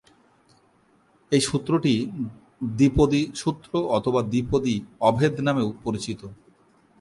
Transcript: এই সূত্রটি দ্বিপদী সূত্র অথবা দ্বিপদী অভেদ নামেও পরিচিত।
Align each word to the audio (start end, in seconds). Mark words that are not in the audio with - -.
এই 1.31 1.41
সূত্রটি 1.41 1.93
দ্বিপদী 2.77 3.21
সূত্র 3.35 3.71
অথবা 3.97 4.21
দ্বিপদী 4.23 4.75
অভেদ 5.01 5.33
নামেও 5.39 5.69
পরিচিত। 5.83 6.21